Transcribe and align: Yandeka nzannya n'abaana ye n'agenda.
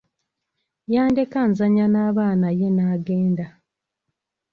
Yandeka 0.93 1.39
nzannya 1.51 1.85
n'abaana 1.89 2.47
ye 2.59 2.69
n'agenda. 2.75 3.45